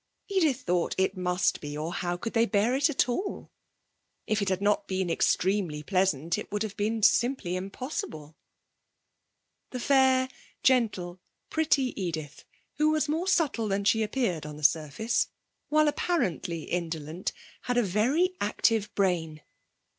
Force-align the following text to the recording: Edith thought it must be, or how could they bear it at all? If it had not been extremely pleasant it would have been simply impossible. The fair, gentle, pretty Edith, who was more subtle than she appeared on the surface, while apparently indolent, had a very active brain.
Edith 0.27 0.61
thought 0.61 0.95
it 0.97 1.15
must 1.15 1.61
be, 1.61 1.77
or 1.77 1.93
how 1.93 2.17
could 2.17 2.33
they 2.33 2.47
bear 2.47 2.75
it 2.75 2.89
at 2.89 3.07
all? 3.07 3.51
If 4.25 4.41
it 4.41 4.49
had 4.49 4.59
not 4.59 4.87
been 4.87 5.11
extremely 5.11 5.83
pleasant 5.83 6.39
it 6.39 6.51
would 6.51 6.63
have 6.63 6.75
been 6.75 7.03
simply 7.03 7.55
impossible. 7.55 8.35
The 9.69 9.79
fair, 9.79 10.27
gentle, 10.63 11.19
pretty 11.51 11.93
Edith, 12.01 12.45
who 12.77 12.89
was 12.89 13.07
more 13.07 13.27
subtle 13.27 13.67
than 13.67 13.83
she 13.83 14.01
appeared 14.01 14.43
on 14.43 14.57
the 14.57 14.63
surface, 14.63 15.27
while 15.69 15.87
apparently 15.87 16.63
indolent, 16.63 17.31
had 17.69 17.77
a 17.77 17.83
very 17.83 18.35
active 18.41 18.91
brain. 18.95 19.41